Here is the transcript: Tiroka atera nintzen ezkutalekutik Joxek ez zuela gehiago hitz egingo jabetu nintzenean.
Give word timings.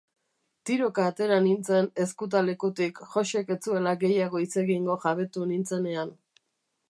Tiroka 0.69 1.03
atera 1.09 1.35
nintzen 1.47 1.89
ezkutalekutik 2.05 2.97
Joxek 3.15 3.53
ez 3.57 3.59
zuela 3.69 3.95
gehiago 4.05 4.43
hitz 4.45 4.53
egingo 4.65 4.95
jabetu 5.05 5.45
nintzenean. 5.53 6.13